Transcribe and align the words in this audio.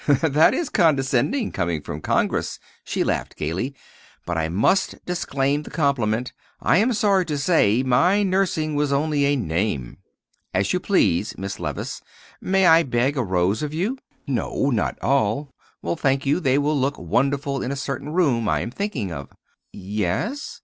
"That 0.07 0.55
is 0.55 0.69
condescending, 0.69 1.51
coming 1.51 1.79
from 1.83 2.01
Congress," 2.01 2.57
she 2.83 3.03
laughed 3.03 3.35
gayly; 3.35 3.75
"but 4.25 4.35
I 4.35 4.49
must 4.49 4.95
disclaim 5.05 5.61
the 5.61 5.69
compliment, 5.69 6.33
I 6.59 6.77
am 6.79 6.91
sorry 6.93 7.23
to 7.27 7.37
say; 7.37 7.83
my 7.83 8.23
nursing 8.23 8.73
was 8.73 8.91
only 8.91 9.25
a 9.25 9.35
name." 9.35 9.97
"As 10.55 10.73
you 10.73 10.79
please. 10.79 11.37
Miss 11.37 11.59
Levice, 11.59 12.01
may 12.41 12.65
I 12.65 12.81
beg 12.81 13.15
a 13.15 13.21
rose 13.23 13.61
of 13.61 13.75
you? 13.75 13.99
No, 14.25 14.71
not 14.71 14.97
all. 15.03 15.53
Well, 15.83 15.95
thank 15.97 16.25
you, 16.25 16.39
they 16.39 16.57
will 16.57 16.75
look 16.79 16.97
wonderful 16.97 17.61
in 17.61 17.71
a 17.71 17.75
certain 17.75 18.09
room 18.09 18.49
I 18.49 18.61
am 18.61 18.71
thinking 18.71 19.11
of." 19.11 19.29
"Yes?" 19.71 20.59